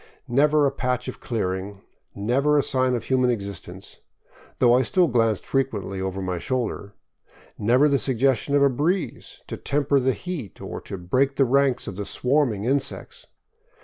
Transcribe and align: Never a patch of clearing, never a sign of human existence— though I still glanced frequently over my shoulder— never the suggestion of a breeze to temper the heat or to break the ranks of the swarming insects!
Never 0.27 0.65
a 0.65 0.71
patch 0.71 1.07
of 1.07 1.19
clearing, 1.19 1.81
never 2.15 2.57
a 2.57 2.63
sign 2.63 2.95
of 2.95 3.03
human 3.03 3.29
existence— 3.29 3.99
though 4.57 4.73
I 4.73 4.81
still 4.81 5.07
glanced 5.07 5.45
frequently 5.45 6.01
over 6.01 6.23
my 6.23 6.39
shoulder— 6.39 6.95
never 7.59 7.87
the 7.87 7.99
suggestion 7.99 8.55
of 8.55 8.63
a 8.63 8.69
breeze 8.71 9.43
to 9.45 9.57
temper 9.57 9.99
the 9.99 10.13
heat 10.13 10.59
or 10.59 10.81
to 10.81 10.97
break 10.97 11.35
the 11.35 11.45
ranks 11.45 11.85
of 11.85 11.97
the 11.97 12.05
swarming 12.05 12.65
insects! 12.65 13.27